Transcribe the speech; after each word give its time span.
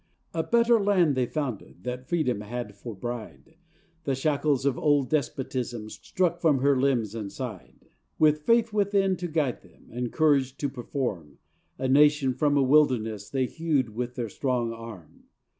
A 0.33 0.41
better 0.41 0.81
land 0.83 1.13
they 1.13 1.27
founded, 1.27 1.83
That 1.83 2.09
Freedom 2.09 2.41
had 2.41 2.75
for 2.75 2.95
bride, 2.95 3.55
The 4.05 4.15
shackles 4.15 4.65
of 4.65 4.75
old 4.79 5.11
despotism 5.11 5.91
Struck 5.91 6.39
from 6.41 6.57
her 6.61 6.75
limbs 6.75 7.13
and 7.13 7.31
side. 7.31 7.85
With 8.17 8.41
faith 8.41 8.73
within 8.73 9.15
to 9.17 9.27
guide 9.27 9.61
them, 9.61 9.89
And 9.91 10.11
courage 10.11 10.57
to 10.57 10.69
perform, 10.69 11.37
A 11.77 11.87
nation, 11.87 12.33
from 12.33 12.57
a 12.57 12.63
wilderness, 12.63 13.29
They 13.29 13.45
hewed 13.45 13.89
with 13.93 14.15
their 14.15 14.29
strong 14.29 14.73
arm. 14.73 15.25